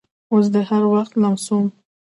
[0.31, 1.65] اوس دې هر وخت لمسوم